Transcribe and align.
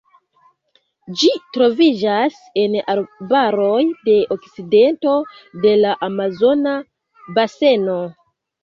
Ĝi 1.23 1.29
troviĝas 1.57 2.39
en 2.63 2.79
arbaroj 2.95 3.77
de 4.09 4.17
okcidento 4.37 5.15
de 5.67 5.79
la 5.85 5.97
Amazona 6.11 6.79
Baseno. 7.39 8.03